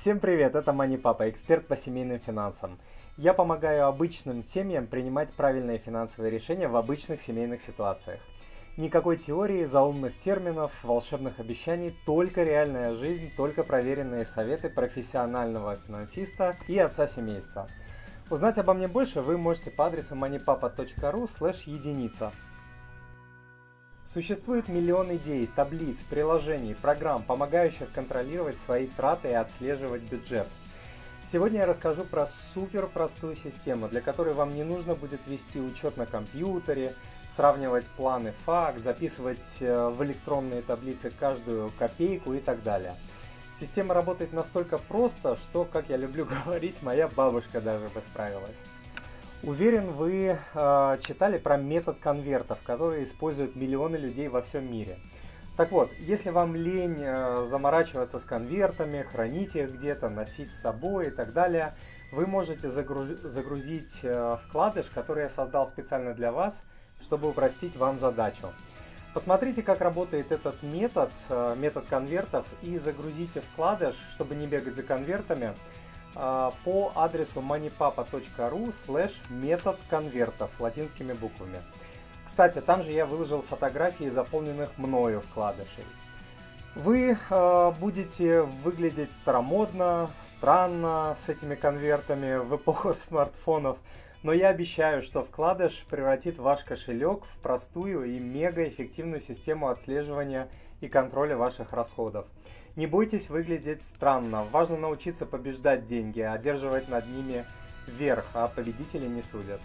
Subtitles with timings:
[0.00, 2.78] Всем привет, это Мани Папа, эксперт по семейным финансам.
[3.16, 8.20] Я помогаю обычным семьям принимать правильные финансовые решения в обычных семейных ситуациях.
[8.76, 16.78] Никакой теории, заумных терминов, волшебных обещаний, только реальная жизнь, только проверенные советы профессионального финансиста и
[16.78, 17.66] отца семейства.
[18.30, 21.26] Узнать обо мне больше вы можете по адресу moneypapa.ru
[21.66, 22.30] единица.
[24.10, 30.48] Существует миллион идей, таблиц, приложений, программ, помогающих контролировать свои траты и отслеживать бюджет.
[31.30, 35.98] Сегодня я расскажу про супер простую систему, для которой вам не нужно будет вести учет
[35.98, 36.94] на компьютере,
[37.36, 42.94] сравнивать планы ФАК, записывать э, в электронные таблицы каждую копейку и так далее.
[43.60, 48.56] Система работает настолько просто, что, как я люблю говорить, моя бабушка даже бы справилась.
[49.44, 54.98] Уверен, вы э, читали про метод конвертов, который используют миллионы людей во всем мире.
[55.56, 61.08] Так вот, если вам лень э, заморачиваться с конвертами, хранить их где-то, носить с собой
[61.08, 61.76] и так далее,
[62.10, 66.64] вы можете загруз загрузить э, вкладыш, который я создал специально для вас,
[67.00, 68.48] чтобы упростить вам задачу.
[69.14, 74.82] Посмотрите, как работает этот метод, э, метод конвертов, и загрузите вкладыш, чтобы не бегать за
[74.82, 75.54] конвертами,
[76.14, 81.62] по адресу moneypapa.ru slash метод конвертов латинскими буквами.
[82.24, 85.84] Кстати, там же я выложил фотографии заполненных мною вкладышей.
[86.74, 93.78] Вы э, будете выглядеть старомодно, странно с этими конвертами в эпоху смартфонов,
[94.22, 100.48] но я обещаю, что вкладыш превратит ваш кошелек в простую и мегаэффективную систему отслеживания
[100.80, 102.26] и контроля ваших расходов.
[102.78, 104.44] Не бойтесь выглядеть странно.
[104.44, 107.44] Важно научиться побеждать деньги, одерживать над ними
[107.88, 109.60] верх, а победители не судят.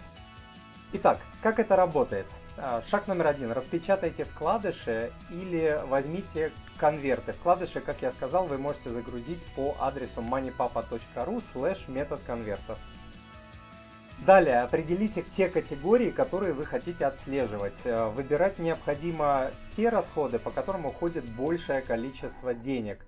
[0.94, 2.26] Итак, как это работает?
[2.56, 3.52] А, шаг номер один.
[3.52, 7.34] Распечатайте вкладыши или возьмите конверты.
[7.34, 12.80] Вкладыши, как я сказал, вы можете загрузить по адресу moneypapa.ru slash метод конвертов.
[14.26, 17.82] Далее, определите те категории, которые вы хотите отслеживать.
[17.84, 23.04] Э, выбирать необходимо те расходы, по которым уходит большее количество денег.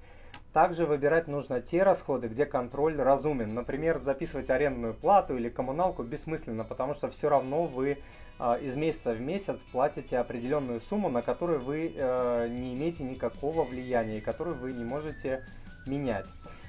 [0.53, 3.55] Также выбирать нужно те расходы, где контроль разумен.
[3.55, 7.97] Например, записывать арендную плату или коммуналку бессмысленно, потому что все равно вы
[8.39, 13.65] э, из месяца в месяц платите определенную сумму, на которую вы э, не имеете никакого
[13.65, 15.47] влияния и которую вы не можете
[15.87, 16.27] менять.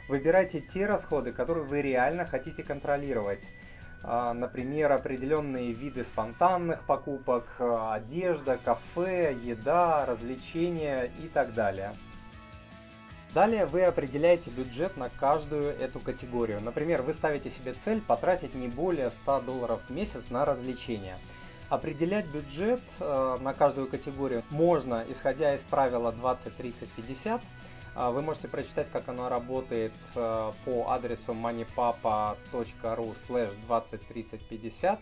[0.07, 3.49] Выбирайте те расходы, которые вы реально хотите контролировать.
[4.09, 11.93] А, например, определенные виды спонтанных покупок, а, одежда, кафе, еда, развлечения и так далее.
[13.33, 16.61] Далее вы определяете бюджет на каждую эту категорию.
[16.61, 21.17] Например, вы ставите себе цель потратить не более 100 долларов в месяц на развлечения.
[21.67, 27.56] Определять бюджет э, на каждую категорию можно, исходя из правила 20, 30, 50, а,
[27.97, 34.99] вы можете прочитать, как оно работает э, по адресу moneypapa.ru slash 203050.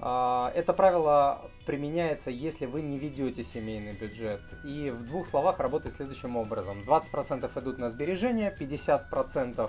[0.00, 4.40] Это правило применяется, если вы не ведете семейный бюджет.
[4.62, 6.84] И в двух словах работает следующим образом.
[6.86, 9.68] 20% идут на сбережения, 50%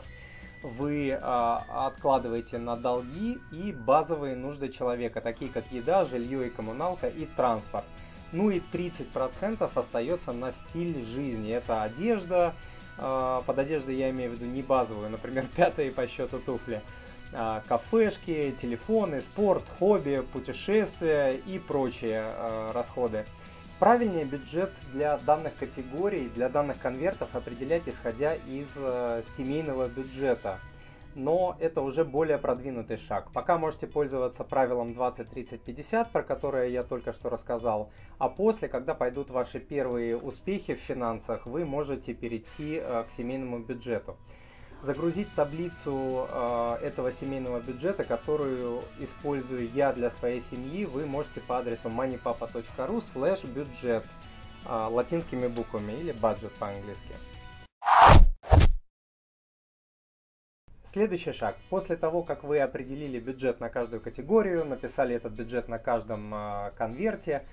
[0.64, 7.08] вы а, откладываете на долги и базовые нужды человека, такие как еда, жилье и коммуналка
[7.08, 7.86] и транспорт.
[8.32, 11.52] Ну и 30% остается на стиль жизни.
[11.52, 12.54] Это одежда,
[12.98, 16.82] а, под одеждой я имею в виду не базовую, например, пятые по счету туфли,
[17.34, 23.26] а, кафешки, телефоны, спорт, хобби, путешествия и прочие а, расходы.
[23.80, 30.60] Правильнее бюджет для данных категорий, для данных конвертов определять исходя из семейного бюджета
[31.20, 33.32] но это уже более продвинутый шаг.
[33.34, 38.70] Пока можете пользоваться правилом 20, 30, 50, про которое я только что рассказал, а после,
[38.70, 44.16] когда пойдут ваши первые успехи в финансах, вы можете перейти э, к семейному бюджету.
[44.82, 51.58] Загрузить таблицу э, этого семейного бюджета, которую использую я для своей семьи, вы можете по
[51.58, 54.06] адресу moneypapa.ru slash бюджет
[54.66, 57.14] э, латинскими буквами или budget по-английски.
[60.92, 61.56] Следующий шаг.
[61.70, 66.72] После того, как вы определили бюджет на каждую категорию, написали этот бюджет на каждом э,
[66.76, 67.46] конверте,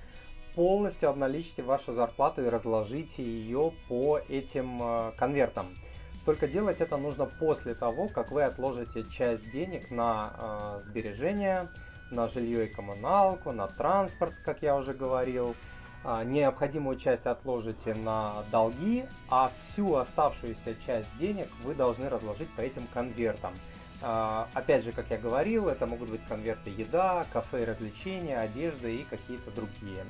[0.54, 5.76] полностью обналичьте вашу зарплату и разложите ее по этим э, конвертам.
[6.24, 11.68] Только делать это нужно после того, как вы отложите часть денег на э, сбережения,
[12.10, 15.75] на жилье и коммуналку, на транспорт, как я уже говорил, а,
[16.24, 22.86] необходимую часть отложите на долги, а всю оставшуюся часть денег вы должны разложить по этим
[22.94, 23.54] конвертам.
[24.02, 29.04] А, опять же, как я говорил, это могут быть конверты еда, кафе развлечения, одежда и
[29.04, 30.04] какие-то другие.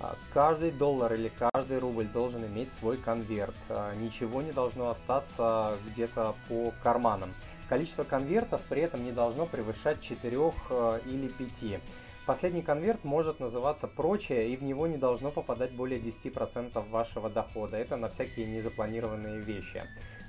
[0.00, 3.56] А, каждый доллар или каждый рубль должен иметь свой конверт.
[3.68, 7.34] А, ничего не должно остаться где-то по карманам.
[7.68, 10.36] Количество конвертов при этом не должно превышать 4
[10.70, 11.80] а, или 5.
[12.26, 17.76] Последний конверт может называться «Прочее» и в него не должно попадать более 10% вашего дохода.
[17.76, 19.84] Это на всякие незапланированные вещи.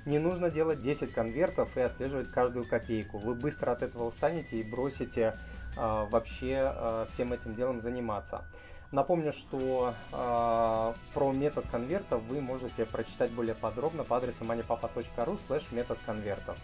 [0.06, 3.18] Не нужно делать 10 конвертов и отслеживать каждую копейку.
[3.18, 5.34] Вы быстро от этого устанете и бросите
[5.76, 8.44] э, вообще э, всем этим делом заниматься.
[8.92, 15.74] Напомню, что э, про метод конвертов вы можете прочитать более подробно по адресу moneypapa.ru slash
[15.74, 16.56] метод конвертов.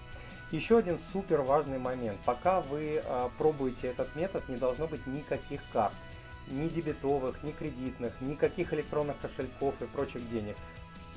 [0.55, 2.17] Еще один супер важный момент.
[2.25, 5.93] Пока вы э, пробуете этот метод, не должно быть никаких карт.
[6.47, 10.57] Ни дебетовых, ни кредитных, никаких электронных кошельков и прочих денег.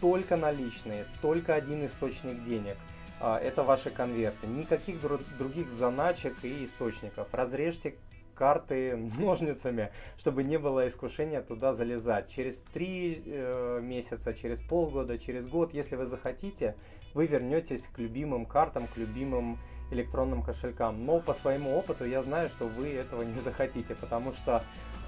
[0.02, 2.78] Только наличные, только один источник денег.
[3.22, 4.48] Э, это ваши конверты.
[4.48, 7.28] Никаких дру- других заначек и источников.
[7.32, 7.94] Разрежьте
[8.38, 12.30] карты ножницами, чтобы не было искушения туда залезать.
[12.30, 16.76] Через три э, месяца, через полгода, через год, если вы захотите,
[17.14, 19.60] вы вернетесь к любимым картам, к любимым
[19.92, 21.06] электронным кошелькам.
[21.06, 24.64] Но по своему опыту я знаю, что вы этого не захотите, потому что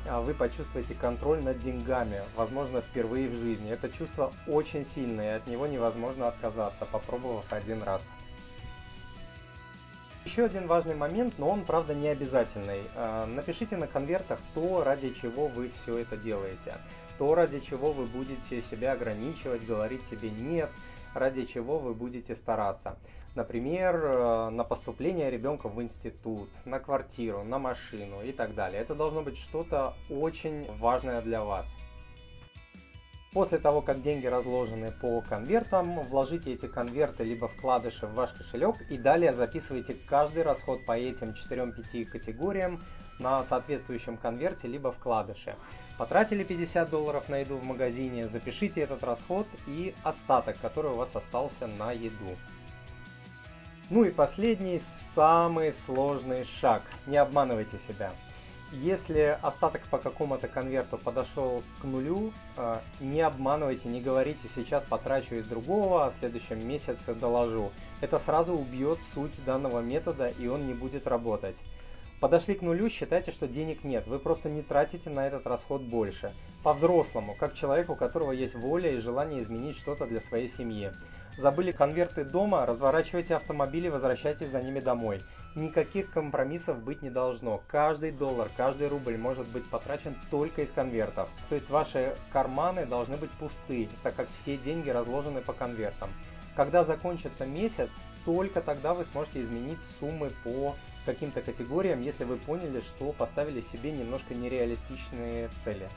[0.05, 3.71] э, вы почувствуете контроль над деньгами, возможно, впервые в жизни.
[3.71, 8.11] Это чувство очень сильное, и от него невозможно отказаться, попробовав один раз.
[10.29, 12.83] Еще один важный момент, но он, правда, не обязательный.
[12.95, 16.75] А, напишите на конвертах то, ради чего вы все это делаете.
[17.17, 20.69] То, ради чего вы будете себя ограничивать, говорить себе «нет»,
[21.15, 22.99] ради чего вы будете стараться.
[23.33, 28.79] Например, э, на поступление ребенка в институт, на квартиру, на машину и так далее.
[28.83, 31.75] Это должно быть что-то очень важное для вас.
[33.31, 38.81] После того, как деньги разложены по конвертам, вложите эти конверты либо вкладыши в ваш кошелек
[38.89, 42.81] и далее записывайте каждый расход по этим 4-5 категориям
[43.19, 45.55] на соответствующем конверте либо вкладыше.
[45.99, 51.15] Потратили 50 долларов на еду в магазине, запишите этот расход и остаток, который у вас
[51.15, 52.35] остался на еду.
[53.91, 54.79] Ну и последний,
[55.13, 56.81] самый сложный шаг.
[57.05, 58.11] Не обманывайте себя.
[58.71, 65.35] Если остаток по какому-то конверту подошел к нулю, э, не обманывайте, не говорите сейчас потрачу
[65.35, 67.71] из другого, а в следующем месяце доложу.
[67.99, 71.57] Это сразу убьет суть данного метода и он не будет работать.
[72.19, 76.31] Подошли к нулю, считайте, что денег нет, вы просто не тратите на этот расход больше.
[76.63, 80.91] По-взрослому, как человеку, у которого есть воля и желание изменить что-то для своей семьи.
[81.37, 85.23] Забыли конверты дома, разворачивайте автомобили, возвращайтесь за ними домой.
[85.55, 87.63] Никаких компромиссов быть не должно.
[87.67, 91.27] Каждый доллар, каждый рубль может быть потрачен только из конвертов.
[91.49, 96.09] То есть ваши карманы должны быть пусты, так как все деньги разложены по конвертам.
[96.55, 97.89] Когда закончится месяц,
[98.25, 100.75] только тогда вы сможете изменить суммы по
[101.05, 105.89] каким-то категориям, если вы поняли, что поставили себе немножко нереалистичные цели.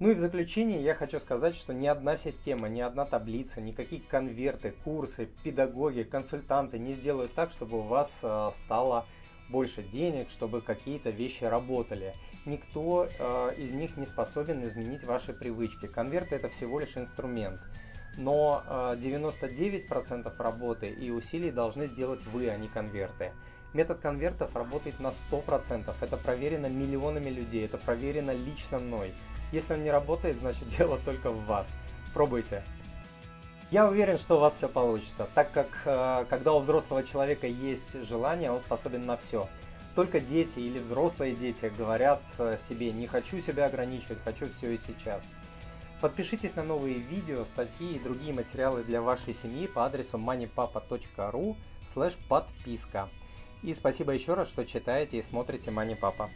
[0.00, 4.00] Ну и в заключение я хочу сказать, что ни одна система, ни одна таблица, никакие
[4.00, 9.06] конверты, курсы, педагоги, консультанты не сделают так, чтобы у вас э, стало
[9.48, 12.14] больше денег, чтобы какие-то вещи работали.
[12.46, 15.86] Никто э, из них не способен изменить ваши привычки.
[15.86, 17.60] Конверты это всего лишь инструмент.
[18.16, 23.32] Но э, 99% работы и усилий должны сделать вы, а не конверты.
[23.74, 25.92] Метод конвертов работает на 100%.
[26.00, 29.12] Это проверено миллионами людей, это проверено лично мной.
[29.52, 31.68] Если он не работает, значит дело только в вас.
[32.14, 32.62] Пробуйте.
[33.70, 38.02] Я уверен, что у вас все получится, так как э, когда у взрослого человека есть
[38.06, 39.46] желание, он способен на все.
[39.94, 44.78] Только дети или взрослые дети говорят э, себе «не хочу себя ограничивать, хочу все и
[44.78, 45.22] сейчас».
[46.00, 51.56] Подпишитесь на новые видео, статьи и другие материалы для вашей семьи по адресу moneypapa.ru
[52.28, 53.08] подписка.
[53.62, 56.30] И спасибо еще раз, что читаете и смотрите Money Papa.